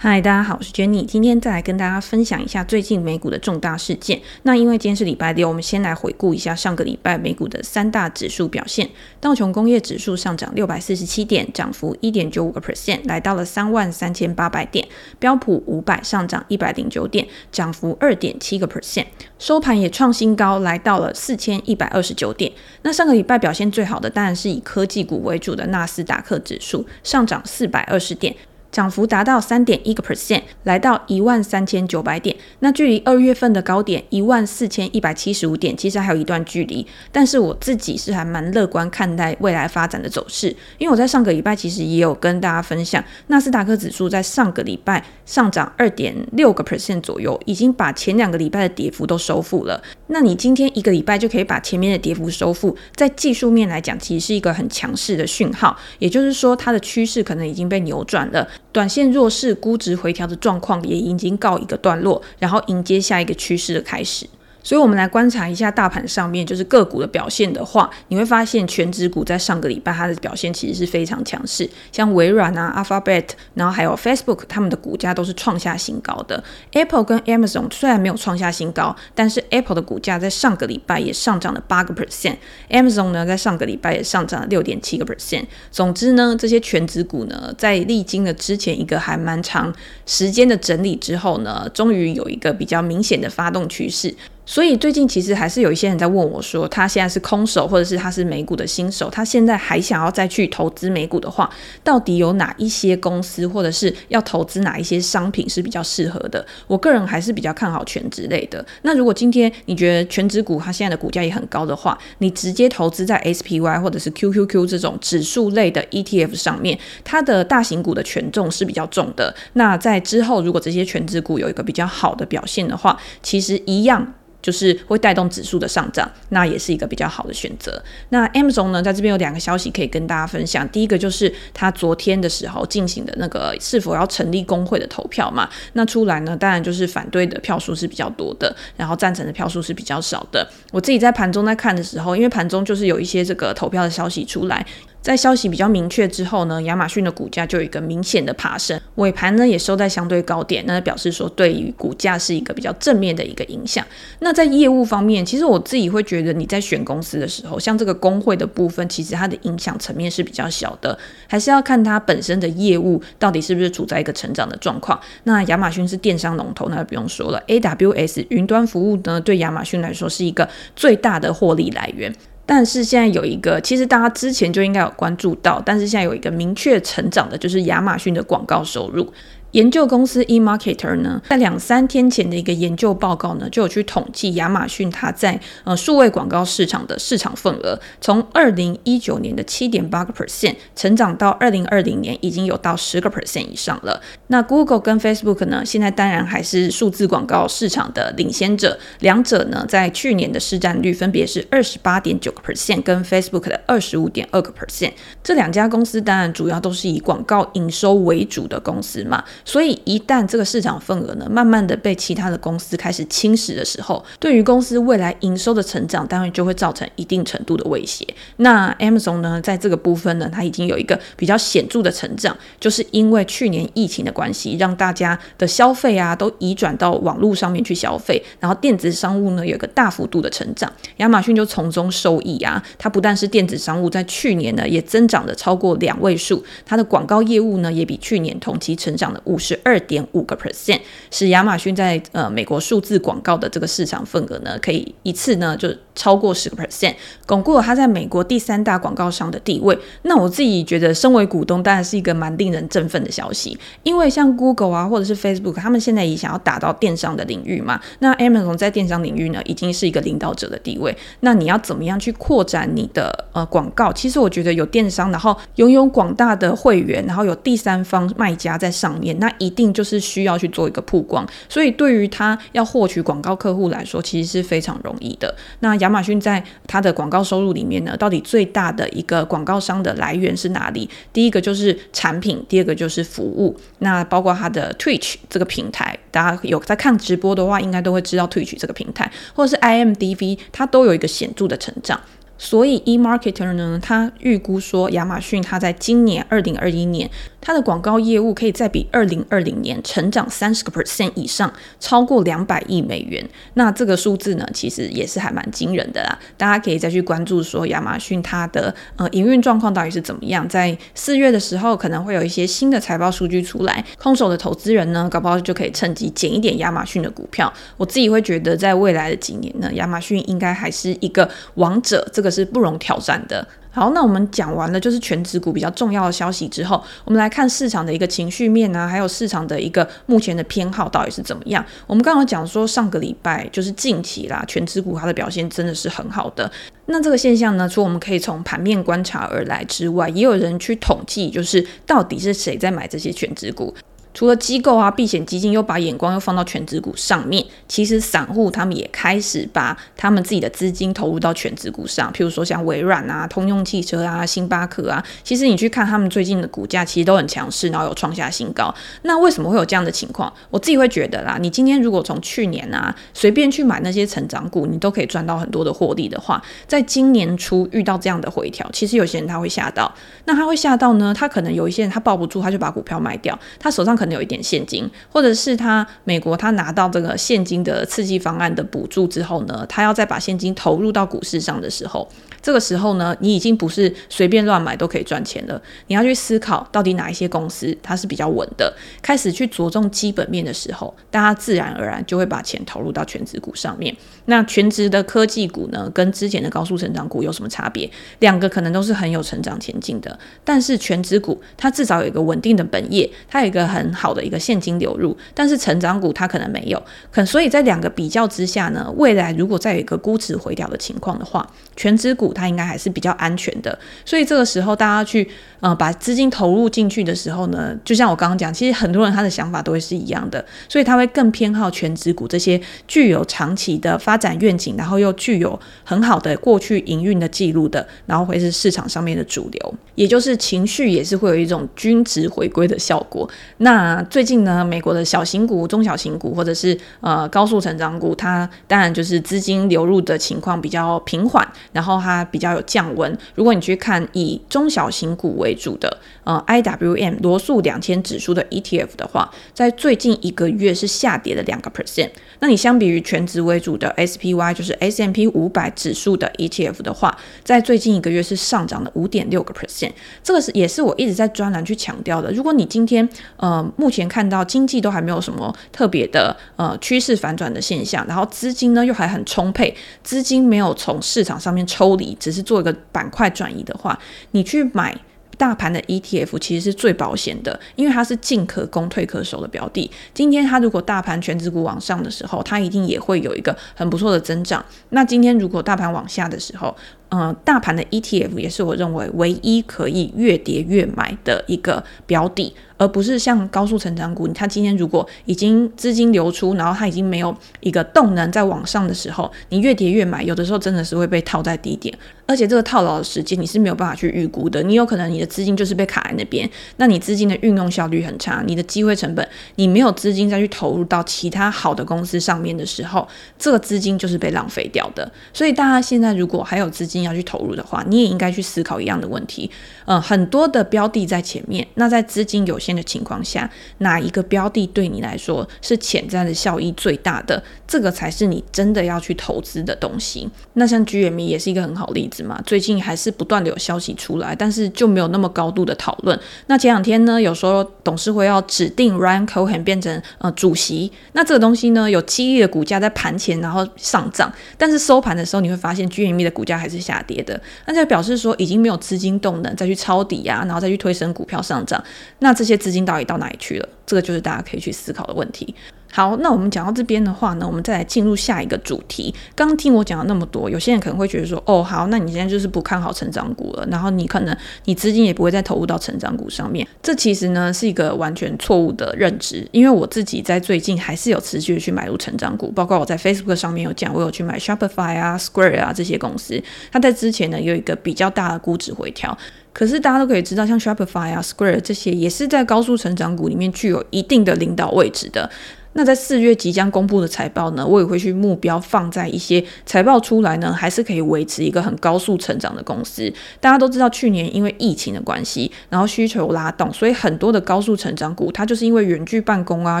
[0.00, 4.22] 嗨，大家好，我是 Jenny，今天再来跟大家分享一下最近美股的重大事件。
[4.44, 8.88] 那因为今天是礼拜六，我们先来回顾一下上个礼拜美股的三大指数表现。
[9.20, 14.86] 道琼工业指数上涨六百四十七点，涨幅一点九五个 percent，来到了三万三千八百点。
[15.18, 19.06] 标普五百上涨一百零九点，涨幅二点七个 percent，
[19.40, 22.52] 收盘也创新高，来到了四千一百二十九点。
[22.82, 28.36] 那上个礼拜表现最好的当然是以科技股为主的纳斯达克指数，上涨四百二十点。
[28.70, 32.36] 涨幅达到三点一个 percent，来到一万三千九百点。
[32.60, 36.86] 那距离二月份的高点一万四千一百七十五点，其实还有一段距离。
[37.10, 49.82] 但是我自己是还蛮乐观看待未来发展的走势，因为我在上个礼拜其实也有跟大家分享，纳斯达克指数在上个礼拜上涨二点六个 percent 左右，已经把前两个礼拜的跌幅都收复了。
[50.08, 58.46] 那你今天一个礼拜就可以把前面的跌幅收复，在技术面来讲，其实是一个很强势的讯号，也就是说它的趋势可能已经被扭转了。
[58.72, 64.26] 短线弱势、估值回调的状况也已经告一个段落，然后迎接下一个趋势的开始。
[64.68, 73.24] 所以，我们来观察一下大盘上面就是个股的表现的话，你会发现全指股在上个礼拜它的表现其实是非常强势，像微软啊、Alphabet，
[73.54, 76.44] 然后还有 Facebook，他们的股价都是创下新高的。
[76.72, 85.46] Apple 跟 Amazon 虽然没有创下新高，但是 Apple 的股价在上个礼拜也上涨了八个 percent，Amazon 呢在上个礼拜也上涨了六点七个 percent。
[85.70, 89.74] 总之呢，这些全指股呢，在历经了之前一个还蛮长
[90.04, 94.14] 时间的整理之后呢，终于有一个比较明显的发动趋势。
[94.50, 101.50] 所以最近其实还是有一些人在问我说，他现在是空手，或者是他是美股的新手，他现在还想要再去投资美股的话，
[101.84, 106.42] 到底有哪一些公司，或者是要投资哪一些商品是比较适合的？
[106.66, 108.64] 我个人还是比较看好全职类的。
[108.80, 119.34] 那如果今天你觉得全职股它现在的股价也很高的话，你直接投资在 SPY 或者是 QQQ 这种指数类的 ETF 上面，它的大型股的权重是比较重的。
[119.52, 124.14] 那在之后如果这些全职股有一个比较好的表现的话，其实一样。
[124.40, 127.82] 就是会带动指数的上涨，那也是一个比较好的选择。
[128.10, 130.68] 那 Amazon 呢，在这边有两个消息可以跟大家分享。
[130.68, 140.48] 第一个就是他昨天的时候进行的那个是否要成立工会的投票嘛，那出来呢，当然就是反对的票数是比较多的，然后赞成的票数是比较少的。
[140.70, 144.64] 我自己在盘中在看的时候，因为盘中就是有一些这个投票的消息出来。
[145.00, 153.86] 在消息比较明确之后呢，亚马逊的股价就有一个明显的爬升，尾盘呢也收在相对高点，那表示说对于股价是一个比较正面的一个影响。
[154.18, 165.00] 那在业务方面，其实我自己会觉得你在选公司的时候，像这个工会的部分，其实它的影响层面是比较小的，还是要看它本身的业务到底是不是处在一个成长的状况。
[165.24, 172.12] 那亚马逊是电商龙头，那就不用说了，AWS 云端服务呢，对亚马逊来说是一个最大的获利来源。
[172.50, 179.12] 但是现在有一个，其实大家之前就应该有关注到，但是现在有一个明确成长的，就是亚马逊的广告收入。
[179.52, 193.98] 研究公司 eMarketer 呢，在两三天前的一个研究报告呢，就有去统计亚马逊它在呃数位广告市场的市场份额，从二零一九年的七点八个 percent 成长到二零二零年已经有到十个 percent 以上了。
[194.26, 204.92] 那 Google 跟 Facebook 呢，现在当然还是数字广告市场的领先者，两者呢在去年的市占率分别是二十八点九个 percent 跟 Facebook 的二十五点二个 percent。
[205.24, 209.24] 这两家公司当然主要都是以广告营收为主的公司嘛。
[209.48, 218.06] 所以，一旦这个市场份额呢，慢慢的被其他的公司开始侵蚀的时候，对于公司未来营收的成长，当然就会造成一定程度的威胁。
[218.36, 232.62] 那 Amazon 呢，在这个部分呢，它已经有一个比较显著的成长，就是因为去年疫情的关系，让大家的消费啊都移转到网络上面去消费，然后电子商务呢有个大幅度的成长，亚马逊就从中受益啊。
[232.76, 246.94] 它不但是电子商务，在去年呢也增长了超过两位数，它的广告业务呢也比去年同期成长了五十二点五个 percent，使亚马逊在呃美国数字广告的这个市场份额呢，可以一次呢就超过十个 percent，
[247.26, 249.78] 巩固了它在美国第三大广告商的地位。
[250.02, 253.58] 那我自己觉得，身为股东，当然是一个蛮令人振奋的消息。
[253.82, 257.80] 因为像 Google 啊，或者是 Facebook，他们现在也想要打到电商的领域嘛。
[257.98, 260.96] 那 Amazon 在电商领域呢，已经是一个领导者的地位。
[261.20, 263.92] 那你要怎么样去扩展你的呃广告？
[263.92, 271.26] 其实我觉得有电商，然后拥有广大的会员，然后有第三方卖家在上面，那一定就是需要去做一个曝光。
[271.48, 275.34] 所以对于他要获取广告客户来说，其实是非常容易的。
[275.60, 280.88] 那亚马逊在它的广告收入里面呢，到底最大的一个广告商的来源是哪里？
[281.12, 283.56] 第一个就是产品，第二个就是服务。
[283.80, 292.00] 那包括它的 Twitch 这个平台，大家有在看直播的话，应该都会知道 Twitch 这个平台，或者是 IMDV，它都有一个显著的成长。
[292.38, 303.28] 所以，eMarketer 呢，他预估说，亚马逊它在今年二零二一年，它的广告业务可以再比二零二零年成长三十个 percent 以上，超过两百亿美元。
[303.54, 306.18] 那这个数字呢，其实也是还蛮惊人的啦。
[306.36, 310.48] 大家可以再去关注说，亚马逊它的呃营运状况到底是怎么样。
[310.48, 317.52] 在四月的时候，可能会有一些新的财报数据出来，空手的投资人呢，搞不好就可以趁机捡一点亚马逊的股票。
[317.76, 322.08] 我自己会觉得，在未来的几年呢，亚马逊应该还是一个王者。
[322.12, 323.46] 这个是不容挑战的。
[323.70, 331.64] 好，那我们讲完了就是全职股比较重要的消息之后，我们来看市场的一个情绪面啊，还有市场的一个目前的偏好到底是怎么样。
[331.86, 336.50] 我们刚刚讲说，上个礼拜就是近期啦，全职股它的表现真的是很好的。
[336.86, 343.72] 那这个现象呢，除我们可以从盘面观察而来之外，也有人去统计，就是到底是谁在买这些全职股。
[344.14, 358.74] 除了机构啊，避险基金又把眼光又放到全职股上面，其实散户他们也开始把他们自己的资金投入到全职股上，譬如说像微软啊、通用汽车啊、星巴克啊，其实你去看他们最近的股价，其实都很强势，然后有创下新高。
[359.02, 360.32] 那为什么会有这样的情况？
[360.50, 369.94] 我自己会觉得啦，你今天如果从去年啊随便去买那些成长股，你都可以赚到很多的获利的话，在今年初遇到这样的回调，其实有些人他会吓到。
[370.24, 371.14] 那他会吓到呢？
[371.14, 382.08] 他可能有一些人他抱不住，他就把股票卖掉，他手上可能有一点现金，或者是他美国他拿到这个现金的刺激方案的补助之后呢，他要再把现金投入到股市上的时候，
[382.40, 388.72] 这个时候呢，你已经不是随便乱买都可以赚钱了，你要去思考到底哪一些公司它是比较稳的，
[389.02, 393.94] 开始去着重基本面的时候，大家自然而然就会把钱投入到全职股上面。
[394.26, 397.90] 那全职的科技股呢，跟之前的高速成长股有什么差别？
[398.20, 406.80] 两个可能都是很有成长前景的，但是全职股它至少有一个稳定的本业，它有一个很很好的一个现金流入，但是成长股它可能没有。
[407.10, 413.76] 可所以在两个比较之下呢，未来如果再有一个估值回调的情况的话，全职股它应该还是比较安全的。
[414.04, 415.26] 所以这个时候大家去
[415.60, 433.28] 呃把资金投入进去的时候呢，就像我刚刚讲，其实很多人他的想法都会是一样的，所以他会更偏好全职股这些具有长期的发展愿景，然后又具有很好的过去营运的记录的，然后会是市场上面的主流，也就是情绪也是会有一种均值回归的效果。
[433.58, 433.77] 那
[434.10, 443.16] 最近呢，美国的小型股、中小型股或者是呃高速成长股，它当然就是资金流入的情况比较平缓，然后它比较有降温。
[443.34, 452.10] 如果你去看以中小型股为主的呃 IWM 罗素两千指数的 ETF 的话，在最近一个月是下跌了两个 percent。
[452.40, 459.92] 那你相比于全值为主的 SPY 就是 S&P 五百指数的 ETF 的话，在最近一个月是上涨了五点六个 percent。
[460.22, 462.30] 这个是也是我一直在专栏去强调的。
[462.32, 473.98] 如果你今天呃目前看到经济都还没有什么特别的呃趋势反转的现象，然后资金呢又还很充沛，资金没有从市场上面抽离，只是做一个板块转移的话，
[474.32, 474.96] 你去买。
[475.36, 479.88] 大盘的 ETF 其实是最保险的，因为它是进可攻退可守的标的。
[480.12, 484.64] 今天它如果大盘全指股往上的时候，它一定也会有一个很不错的增长。
[484.88, 486.76] 那今天如果大盘往下的时候，
[487.08, 492.54] 呃，大盘的 ETF 也是我认为唯一可以越跌越买的一个标的。
[492.80, 501.92] 而不是像高速成长股，它今天如果已经资金流出，然后它已经没有一个动能在往上的时候，你越跌越买，有的时候真的是会被套在低点，
[502.24, 515.10] 而且这个套牢的时间你是没有办法去预估的，你有可能你的资金就是被卡在那边，那你资金的运用效率很差，你的机会成本，你没有资金再去投入到其他好的公司上面的时候，这个资金就是被浪费掉的。
[515.32, 519.50] 所以大家现在如果还有资金你要去投入的话，你也应该去思考一样的问题，
[519.86, 527.42] 嗯，很多的标的在前面，那在资金有限的情况下，哪一个标的对你来说是潜在的效益最大的？
[527.66, 530.28] 这个才是你真的要去投资的东西。
[530.54, 536.18] 那像 GME 也是一个很好例子嘛，最近还是不断的有消息出来，但是就没有那么高度的讨论。
[536.46, 551.82] 那前两天呢，有说董事会要指定 Ryan Cohen 变成呃主席，那这个东西呢，有激励的股价在盘前然后上涨，但是收盘的时候你会发现 GME 的股价还是下跌的，那就表示说已经没有资金动能再去抄底呀、然后再去推升股票上涨。
[552.20, 553.68] 那这些资金到底到哪里去了？
[553.84, 555.54] 这个就是大家可以去思考的问题。
[555.90, 559.12] 好，那我们讲到这边的话呢，我们再来进入下一个主题。
[559.34, 566.66] 刚听我讲了那么多，有些人可能会觉得说，哦，好，那你现在就是不看好成长股了，然后你可能你资金也不会再投入到成长股上面。
[566.82, 576.40] 这其实呢是一个完全错误的认知，因为我自己在最近还是有持续的去买入成长股，包括我在 Facebook 上面有讲，我有去买 Shopify 啊、Square 啊这些公司，
[576.70, 579.16] 它在之前呢有一个比较大的估值回调。
[579.50, 585.28] 可是大家都可以知道，像 Shopify 啊、Square 这些也是在高速成长股里面具有一定的领导位置的。
[585.74, 593.12] 那在四月即将公布的财报呢，我也会去目标放在一些财报出来呢，还是可以维持一个很高速成长的公司。
[593.40, 599.80] 大家都知道，去年因为疫情的关系，然后需求拉动，所以很多的高速成长股，它就是因为远距办公啊、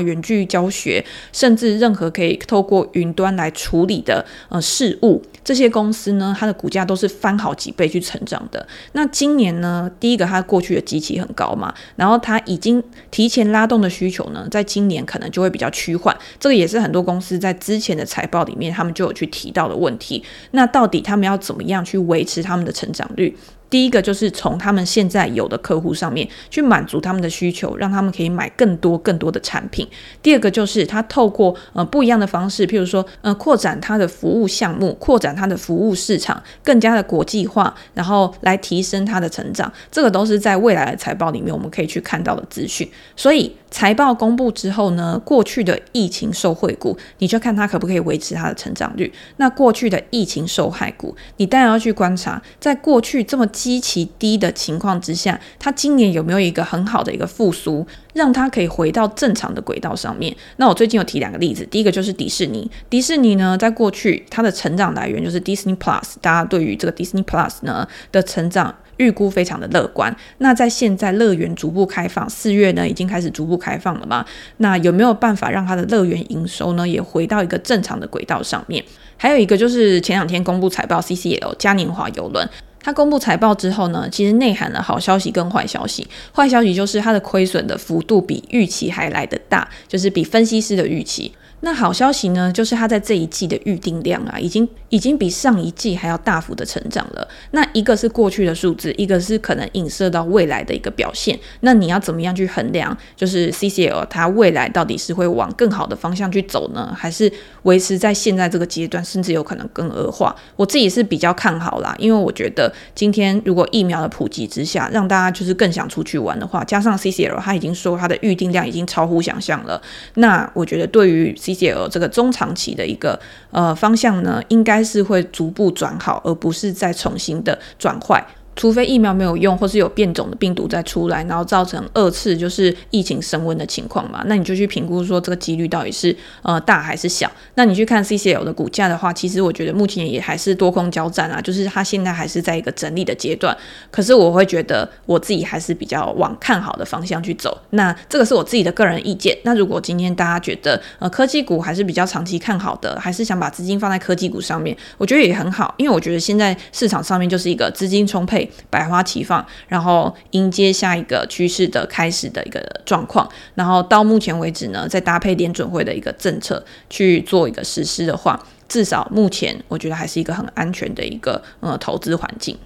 [0.00, 8.64] 远距教学，甚至任何可以透过云端来处理的呃事物，这些公司呢，它的股价都是翻好几倍去成长的。
[8.92, 20.24] 那今年呢，第一个它过去的基期很高嘛，然后它已经提前拉动的需求呢，在今年可能就会比较趋缓，这个也是很多公司在之前的财报里面，他们就有去提到的问题。
[20.50, 23.36] 那到底他们要怎么样去维持他们的成长率？
[23.70, 29.86] 第一个就是从他们现在有的客户上面去满足他们的需求，让他们可以买更多更多的产品。
[30.22, 39.70] 第二个就是他透过呃不一样的方式，譬如说呃扩展他的服务项目，扩展他的服务市场，更加的国际化，然后来提升他的成长。
[39.92, 42.90] 这个都是在未来的财报里面我们可以去看到的资讯。
[43.16, 49.12] 所以财报公布之后呢，过去的疫情受惠股，你就看它可不可以维持它的成长率。
[49.36, 60.34] 那过去的疫情受害股，你当然要去观察，在过去这么基期低的情况之下，它今年有没有一个很好的一个复苏，让它可以回到正常的轨道上面？
[60.56, 62.70] 那我最近有提两个例子，第一个就是迪士尼。
[62.88, 70.14] 迪士尼呢，在过去它的成长来源就是 Disney Plus，大家对于这个 Disney Plus 呢的成长预估非常的乐观。
[70.38, 74.24] 那在现在乐园逐步开放，四月呢已经开始逐步开放了嘛？
[74.58, 78.84] 那有没有办法让它的乐园营收呢也回到一个正常的轨道上面？
[79.16, 82.48] 还有一个就是前两天公布财报，CCL 嘉年华邮轮。
[82.80, 86.06] 它公布财报之后呢，其实内含了好消息跟坏消息。
[86.32, 91.32] 坏消息就是它的亏损的幅度比预期还来得大，就是比分析师的预期。
[91.60, 97.28] 那好消息呢，就是它在这一季的预订量啊，已经已经比上一季还要大幅的成长了。
[97.50, 101.38] 那一个是过去的数字，一个是可能影射到未来的一个表现。
[101.60, 102.96] 那你要怎么样去衡量？
[103.16, 107.30] 就是 CCL 它未来到底是会往更好的方向去走呢，还是
[107.64, 110.34] 维持在现在这个阶段，甚至有可能更恶化？
[110.54, 119.82] 我自己是比较看好啦，因为我觉得今天如果疫苗的普及之下，让大家就是更想出去玩的话，加上 CCL 它已经说它的预订量已经超乎想象了，
[120.14, 123.18] 那我觉得对于 CCL 这个中长期的一个
[123.50, 128.24] 呃方向呢，应该是会逐步转好，而不是再重新的转坏。
[128.58, 137.30] 除非疫苗没有用，或是有变种的病毒再出来，然后造成二次就是疫情升温的情况嘛，那你就去评估说这个几率到底是呃大还是小。
[137.54, 143.56] 那你去看 CCL 的股价的话，其实我觉得目前也还是多空交战啊，就是它现在还是在一个整理的阶段。
[143.92, 147.56] 可是我会觉得我自己还是比较往看好的方向去走。
[147.70, 149.38] 那这个是我自己的个人意见。
[149.44, 158.47] 那如果今天大家觉得呃科技股还是比较长期看好的，还是想把资金放在科技股上面，我觉得也很好，因为我觉得现在市场上面就是一个资金充沛。
[158.70, 168.38] 百花齐放，然后迎接下一个趋势的开始的一个状况，然后到目前为止呢，再搭配联准会的一个政策去做一个实施的话，
[168.68, 172.56] 至少目前我觉得还是一个很安全的一个呃投资环境。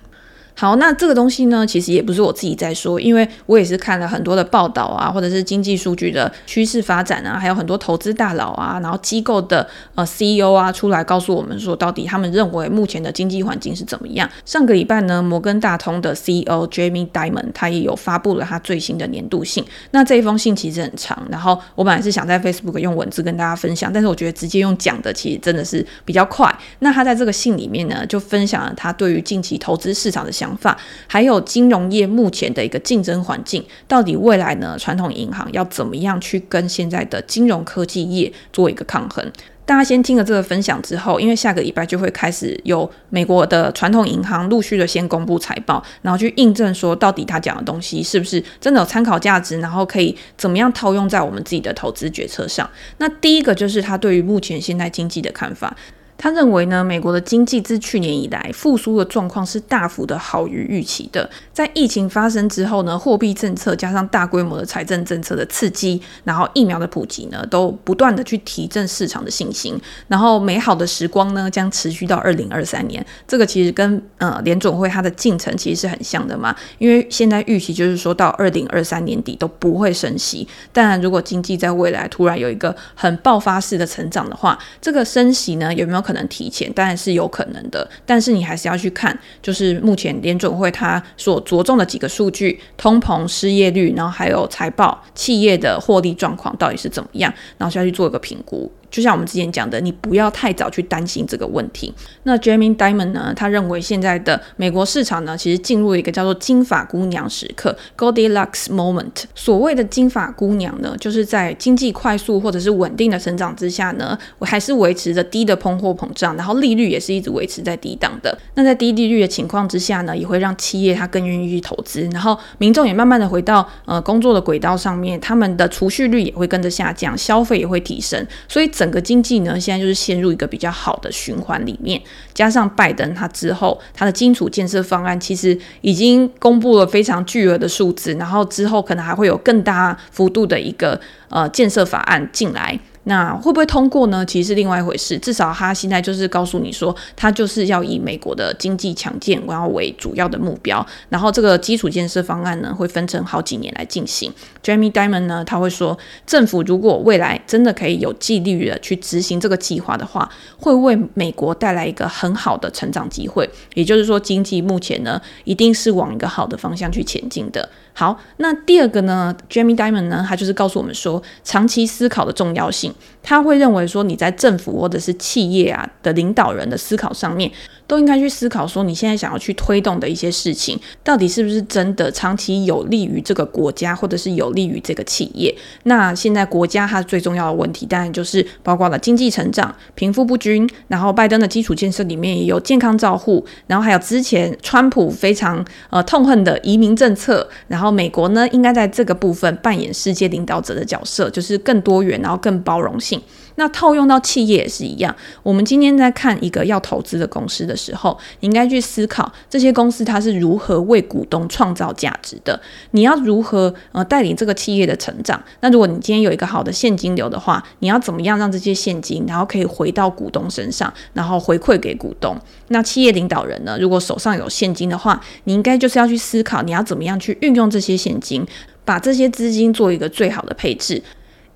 [0.54, 14.28] 好，那这个东西呢，其实也不是我自己在说，因为我也是看了很多的报道啊，或者是经济数据的趋势发展啊，还有很多投资大佬啊，然后机构的呃 CEO 啊出来告诉我们说，到底他们认为目前的经济环境是怎么样。
[14.44, 26.54] 上个礼拜呢，摩根大通的 CEO Jamie Dimon 他也有发布了他最新的年度信，那这一封信其实很长，然后我本来是想在 Facebook 用文字跟大家分享，但是我觉得直接用讲的其实真的是比较快。
[26.80, 34.76] 那他在这个信里面呢，就分享了他对于近期投资市场的想法，还有金融业目前的一个竞争环境，到底未来呢？
[34.76, 39.24] 传统银行要怎么样去跟现在的金融科技业做一个抗衡？
[39.64, 52.68] 大家先听了这个分享之后，因为下个礼拜就会开始有美国的传统银行陆续的先公布财报，然后去印证说到底他讲的东西是不是真的有参考价值，然后可以怎么样套用在我们自己的投资决策上。
[52.98, 55.76] 那第一个就是他对于目前现在经济的看法。
[56.22, 61.28] 他认为呢，美国的经济自去年以来复苏的状况是大幅的好于预期的。
[61.52, 69.76] 在疫情发生之后呢，货币政策加上大规模的财政政策的刺激，然后疫苗的普及呢，都不断的去提振市场的信心。
[70.06, 73.04] 然后美好的时光呢，将持续到二零二三年。
[73.26, 80.46] 这个其实跟呃联准会它的进程其实是很像的嘛，因为现在预期就是说到二零二三年底都不会升息。
[80.72, 86.11] 但如果经济在未来突然有一个很爆发式的成长的话，这个升息呢，有没有可？
[86.12, 98.70] 可能提前，当然是有可能的，但是你还是要去看，就是目前联准会它所着重的几个数据：通膨、失业率，然后还有财报、企业的获利状况到底是怎么样，然后需要去做一个评估。
[98.92, 101.92] 就像我们之前讲的，你不要太早去担心这个问题。
[102.24, 109.24] 那 Jamie Diamond 呢，他认为现在的美国市场呢，其实进入一个叫做“金发姑娘时刻 ”（Goldilocks moment）。
[109.34, 118.36] 所谓的“金发姑娘”呢，就是在经济快速或者是稳定的成长之下呢，我还是维持着低的通货膨胀，然后利率也是一直维持在低档的。
[118.54, 132.02] 那在低利率的情况之下呢，也会让企业它更愿意去投资，然后民众也慢慢的回到呃工作的轨道上面，他们的储蓄率也会跟着下降，消费也会提升，所以整个经济呢，现在就是陷入一个比较好的循环里面。
[132.34, 142.76] 加上拜登他之后他的基础建设方案其实已经公布了非常巨额的数字，然后之后可能还会有更大幅度的一个呃建设法案进来。
[143.04, 144.24] 那会不会通过呢？
[144.24, 145.18] 其实是另外一回事。
[145.18, 150.86] 至少他现在就是告诉你说，他就是要以美国的经济强健，然后为主要的目标。
[151.08, 154.32] 然后这个基础建设方案呢，会分成好几年来进行。
[154.62, 163.48] Jamie Dimon 呢，他会说，政府如果未来真的可以有纪律的去执行这个计划的话，会为美国带来一个很好的成长机会。
[163.74, 167.68] 也就是说，经济目前呢，一定是往一个好的方向去前进的。
[167.94, 172.94] 好，那第二个呢，Jamie Diamond 呢，他就是告诉我们说，长期思考的重要性。
[173.22, 177.50] 他会认为说，你在政府或者是企业啊的领导人的思考上面，
[177.86, 185.54] 都应该去思考说，你现在想要去推动的一些事情，到底是不是真的长期有利于这个国家，或者是有利于这个企业？
[185.84, 203.11] 那现在国家它最重要的问题，当然就是包括了经济成长、贫富不均，然后拜登的基础建设里面也有健康照护，然后还有之前川普非常呃痛恨的移民政策，然后美国呢应该在这个部分扮演世界领导者的角色，就是更多元，然后更包容性。
[203.56, 205.14] 那套用到企业也是一样。
[205.42, 212.58] 我们今天在看一个要投资的公司的时候，你应该去思考这些公司它是如何为股东创造价值的。
[212.92, 215.42] 你要如何呃带领这个企业的成长？
[215.60, 222.34] 那如果你今天有一个好的现金流的话，你要怎么样让这些现金然后可以回到股东身上，然后回馈给股东？
[222.68, 223.76] 那企业领导人呢？
[223.78, 228.46] 如果手上有现金的话，你应该就是要去思考你要怎么样去运用这些现金，
[228.84, 231.02] 把这些资金做一个最好的配置。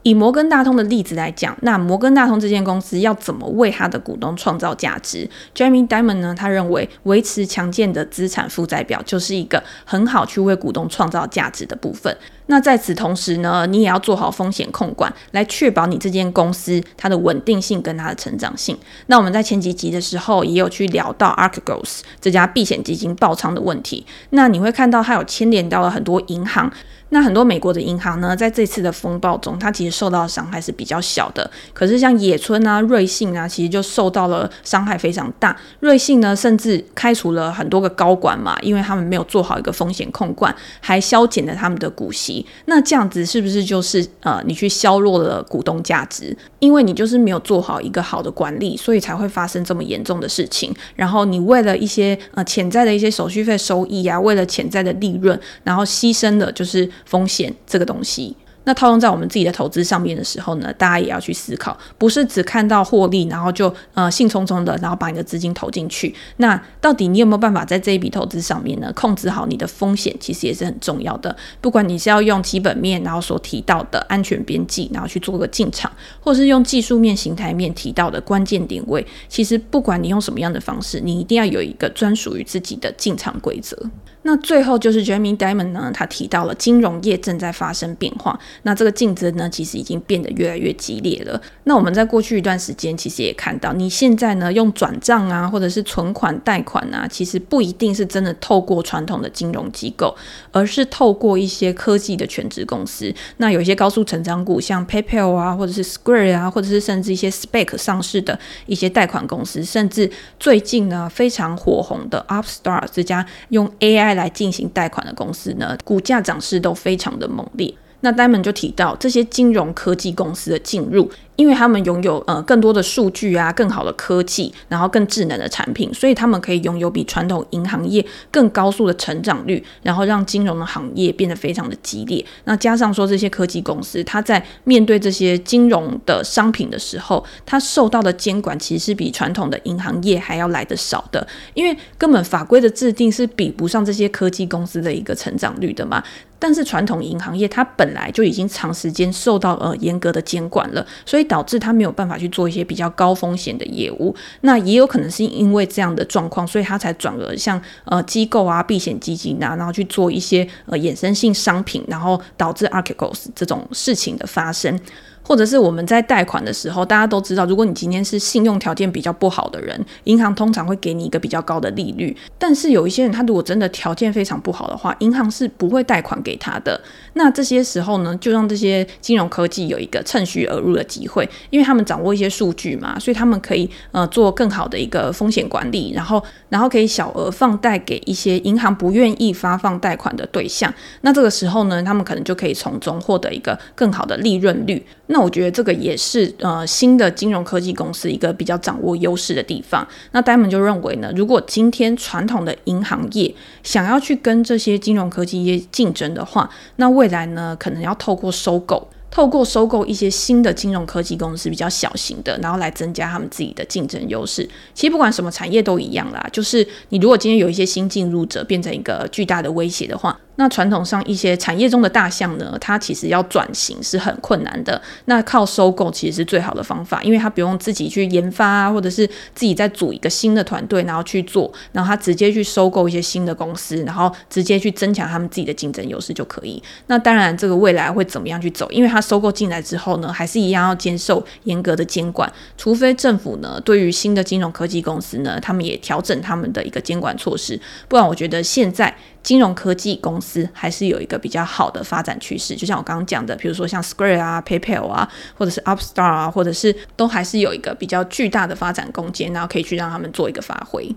[0.06, 12.16] 以摩根大通的例子来讲，那摩根大通这间公司要怎么为他的股东创造价值？Jamie Dimon 呢，他认为维持强健的资产负债表就是一个很好去为股东创造价值的部分。
[12.46, 18.78] 那在此同时呢，你也要做好风险控管，来确保你这间公司它的稳定性跟它的成长性。
[19.06, 24.06] 那我们在前几集的时候也有去聊到 Archegos 这家避险基金爆仓的问题。
[24.30, 26.72] 那你会看到它有牵连到了很多银行。
[27.10, 31.48] 那很多美国的银行呢，在这次的风暴中，它其实受到的伤害是比较小的。
[31.72, 35.56] 可是像野村啊、瑞信啊，其实就受到了伤害非常大。
[35.78, 42.44] 瑞信呢，甚至开除了很多个高管嘛，因为他们没有做好一个风险控管，还削减了他们的股息。
[42.64, 46.36] 那这样子是不是就是呃，你去削弱了股东价值？
[46.58, 50.74] 因为你就是没有做好一个好的管理，所以才会发生这么严重的事情。
[50.96, 56.90] 然后你为了一些呃潜在的一些手续费收益啊，为了潜在的利润，然后牺牲了就是。
[57.04, 58.36] 风险这个东西。
[58.68, 66.12] 那套用在我们自己的投资上面的时候呢，大家也要去思考，不是只看到获利，然后就呃兴冲冲的，然后把你的资金投进去。
[66.38, 70.12] 那到底你有没有办法在这一笔投资上面呢，控制好你的风险？
[70.18, 71.36] 其实也是很重要的。
[71.60, 83.78] 不管你是要用基本面，然后所提到的安全边际，然后去做个进场，或是用技术面、形态面提到的关键点位，其实不管你用什么样的方式，你一定要有一个专属于自己的进场规则。
[84.26, 88.36] 那最后就是 Jamie Diamond 呢，他提到了金融业正在发生变化。
[88.64, 91.40] 那这个竞争呢，其实已经变得越来越激烈了。
[91.62, 100.12] 那我们在过去一段时间，其实也看到，你现在呢用转账啊，或者是存款、贷款啊，其实不一定是真的透过传统的金融机构，
[100.50, 103.14] 而是透过一些科技的全职公司。
[103.36, 108.36] 那有一些高速成长股，像 PayPal 啊，或者是 Square 啊，或者是甚至一些 SPAC 上市的
[108.66, 110.10] 一些贷款公司，甚至
[110.40, 117.72] 最近呢非常火红的 Upstart 这家用 AI 来进行贷款的公司呢，股价涨势都非常的猛烈。
[118.00, 121.08] 那戴蒙就提到这些金融科技公司的进入。
[121.36, 132.24] 因为他们拥有呃更多的数据啊，更好的科技，然后更智能的产品，所以他们可以拥有比传统银行业更高速的成长率，然后让金融的行业变得非常的激烈。
[132.44, 146.02] 那加上说这些科技公司，它在面对这些金融的商品的时候，它受到的监管其实是比传统的银行业还要来得少的，因为根本法规的制定是比不上这些科技公司的一个成长率的嘛。
[146.38, 151.25] 但是传统银行业它本来就已经长时间受到呃严格的监管了，所以。
[151.26, 164.78] 导致他没有办法去做一些比较高风险的业务，那也有可能是因为这样的状况，所以他才转而像呃机构啊、避险基金啊，然后去做一些呃衍生性商品，然后导致 articles 这种事情的发生。
[165.26, 172.16] 或者是我们在贷款的时候，大家都知道，如果你今天是信用条件比较不好的人，银行通常会给你一个比较高的利率。
[172.38, 176.80] 但是有一些人，他如果真的条件非常不好的话，银行是不会贷款给他的。
[177.14, 190.72] 那这些时候呢，就让这些金融科技有一个趁虚而入的机会，因为他们掌握一些数据嘛，所以他们可以呃做更好的一个风险管理，然后然后可以小额放贷给一些银行不愿意发放贷款的对象。
[191.00, 194.84] 那这个时候呢，他们可能就可以从中获得一个更好的利润率。
[195.08, 199.86] 那我觉得这个也是呃新的金融科技公司一个比较掌握优势的地方。
[200.12, 208.88] 那 Diamond 就认为呢，如果今天传统的银行业想要去跟这些金融科技业竞争的话，那未来呢可能要透过收购。
[209.08, 214.46] 透过收购一些新的金融科技公司，比较小型的，然后来增加他们自己的竞争优势。
[214.74, 220.18] 其实不管什么产业都一样啦，就是你如果今天有一些新进入者变成一个巨大的威胁的话。
[220.36, 224.80] 那传统上一些产业中的大象呢，它其实要转型是很困难的。
[225.06, 236.62] 那靠收购其实是最好的方法，因为它不用自己去研发啊，或者是自己再组一个新的团队，然后去做，然后它直接去收购一些新的公司，然后直接去增强他们自己的竞争优势就可以。
[236.86, 238.70] 那当然，这个未来会怎么样去走？
[238.70, 248.94] 因为它收购进来之后呢，还是一样要接受严格的监管，除非政府呢对于新的金融科技公司呢，他们也调整他们的一个监管措施，不然我觉得现在。
[249.26, 260.88] 金融科技公司还是有一个比较好的发展趋势，就像我刚刚讲的，比如说像 Square 啊、PayPal 啊，或者是 Upstart 啊，或者是都还是有一个比较巨大的发展空间，然后可以去让他们做一个发挥。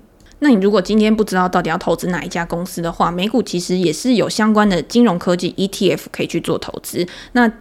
[0.42, 7.08] 那你如果今天不知道到底要投资哪一家公司的话，美股其实也是有相关的金融科技 ETF 可以去做投资。
[7.32, 7.52] 那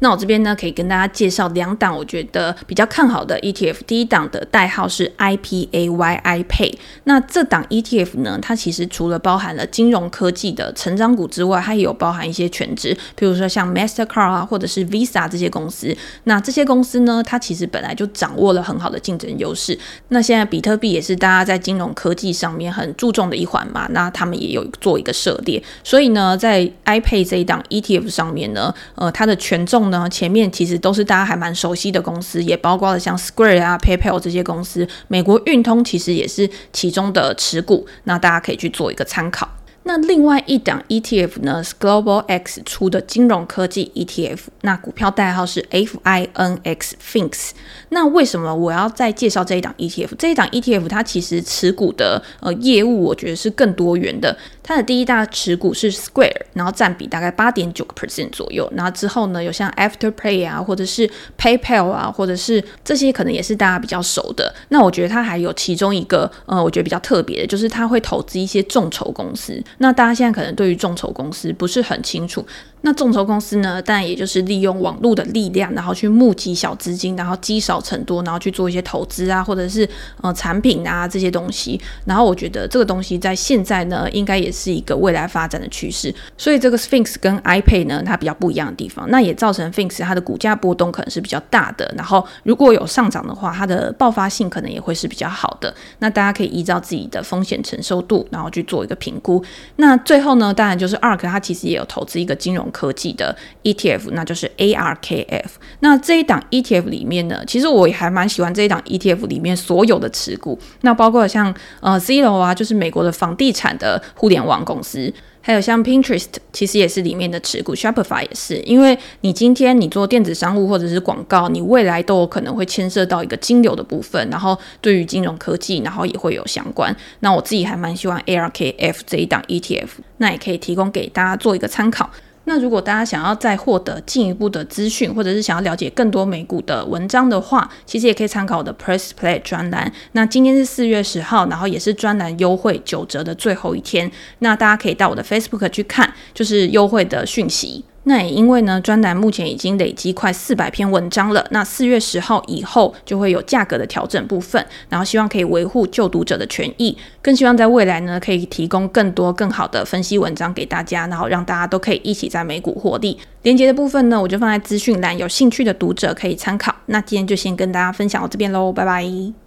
[0.00, 3.76] 那我这边呢，可以跟大家介绍两档我觉得比较看好的 ETF。
[3.86, 6.74] 第一档的代号是 IPAY，iPay。
[7.04, 15.96] 那这档 ETF 呢，它其实除了包含了金融科技的成长股之外，它也有包含一些权值，比如说像 Mastercard 啊，或者是 Visa 这些公司。
[16.24, 19.78] 那这些公司呢，它其实本来就掌握了很好的竞争优势。
[20.08, 25.62] 那现在比特币也是大家在金融科技上面很注重的一环嘛，那他们也有做一个涉猎。
[25.82, 29.85] 所以呢，在 iPay 这一档 ETF 上面呢，呃，它的权重。
[29.90, 34.88] 呢，前面其实都是大家还蛮熟悉的公司，也包括了像 Square 啊、PayPal 这些公司。
[35.08, 39.48] 美国运通其实也是其中的持股，那大家可以去做一个参考。
[39.88, 47.50] 那另外一档 ETF 呢，是 Global X 出的金融科技 ETF，那股票代号是 FINX，FINX。
[47.90, 50.08] 那为什么我要再介绍这一档 ETF？
[50.18, 54.36] 这一档 ETF 它其实持股的呃业务，我觉得是更多元的。
[54.60, 58.68] 它的第一大持股是 Square，然后占比大概八点九个 percent 左右。
[58.74, 64.52] 然后之后呢，有像 Afterpay 啊，或者是 PayPal 啊，或者是这些可能也是大家比较熟的。
[64.70, 69.62] 那我觉得它还有其中一个呃，我觉得比较特别的，就是它会投资一些众筹公司。
[69.78, 72.44] 那大家现在可能对于众筹公司不是很清楚。
[72.82, 79.88] 那众筹公司呢，当然也就是利用网络的力量，然后去募集小资金，然后积少成多，然后去做一些投资啊，或者是
[80.22, 81.80] 呃产品啊这些东西。
[82.04, 86.14] 然后我觉得这个东西在现在呢，应该也是一个未来发展的趋势。
[86.36, 91.92] 所以这个 Sphinx 跟 iPay 呢，它比较不一样的地方，那也造成 Sphinx 它的股价波动可能是比较大的。
[91.96, 95.74] 然后如果有上涨的话，它的爆发性可能也会是比较好的。
[95.98, 99.42] 那大家可以依照自己的风险承受度，然后去做一个评估。
[99.76, 105.46] 那最后呢，当然就是 ARK，它其实也有投资一个金融科技的 ETF，那就是 ARKF。
[105.80, 115.12] 那这一档 ETF 里面呢，其实我也还蛮喜欢这一档 ETF 里面所有的持股，那包括像呃 Zillow 啊，就是美国的房地产的互联网公司。
[115.40, 126.92] 还有像 Pinterest，其实也是里面的持股，Shopify 也是，因为你今天你做电子商务或者是广告，你未来都有可能会牵涉到一个金流的部分，然后对于金融科技，然后也会有相关。
[127.20, 132.10] 那我自己还蛮喜欢 ARKF 这一档 ETF，那也可以提供给大家做一个参考。
[132.48, 139.92] 那如果大家想要再获得进一步的资讯，或者是想要了解更多美股的文章的话，其实也可以参考我的 Press Play 专栏。
[140.12, 144.10] 那今天是四月十号，然后也是专栏优惠九折的最后一天。
[144.38, 147.84] 那大家可以到我的 Facebook 去看，就是优惠的讯息。
[148.08, 151.44] 那也因为呢，专栏目前已经累积快四百篇文章了。
[151.50, 163.18] 那四月十号以后就会有价格的调整部分，然后希望可以维护旧读者的权益，更希望在未来呢，可以提供更多更好的分析文章给大家，然后让大家都可以一起在美股获利。
[163.42, 166.74] 连接的部分呢，我就放在资讯栏，有兴趣的读者可以参考。
[166.86, 169.45] 那今天就先跟大家分享到这边喽，拜拜。